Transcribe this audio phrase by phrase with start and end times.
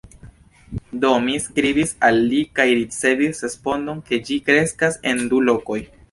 [1.01, 5.79] Do, mi skribis al li kaj ricevis respondon, ke ĝi kreskas en du lokoj.